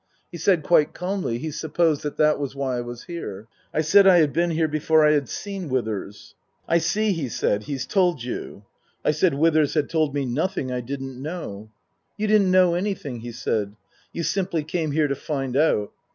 He 0.31 0.39
said 0.39 0.63
quite 0.63 0.95
calmly 0.95 1.37
he 1.37 1.51
supposed 1.51 2.01
that 2.01 2.39
was 2.39 2.55
why 2.55 2.77
I 2.77 2.81
was 2.81 3.03
here. 3.03 3.47
I 3.71 3.81
said 3.81 4.07
I 4.07 4.17
had 4.17 4.33
been 4.33 4.49
here 4.49 4.67
before 4.67 5.05
I 5.07 5.11
had 5.11 5.29
seen 5.29 5.69
Withers." 5.69 6.33
I 6.67 6.79
see/' 6.79 7.13
he 7.13 7.29
said." 7.29 7.61
He's 7.65 7.85
told 7.85 8.23
you." 8.23 8.63
I 9.05 9.11
said 9.11 9.35
Withers 9.35 9.75
had 9.75 9.91
told 9.91 10.15
me 10.15 10.25
nothing 10.25 10.71
I 10.71 10.81
didn't 10.81 11.21
know." 11.21 11.69
You 12.17 12.25
didn't 12.25 12.49
know 12.49 12.73
anything," 12.73 13.19
he 13.19 13.31
said." 13.31 13.75
You 14.11 14.23
simply 14.23 14.63
came 14.63 14.89
here 14.89 15.07
to 15.07 15.13
find 15.13 15.55
out." 15.55 15.91